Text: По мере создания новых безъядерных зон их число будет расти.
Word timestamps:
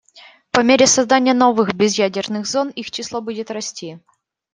По 0.49 0.61
мере 0.61 0.87
создания 0.87 1.35
новых 1.35 1.75
безъядерных 1.75 2.47
зон 2.47 2.69
их 2.69 2.89
число 2.89 3.21
будет 3.21 3.51
расти. 3.51 3.99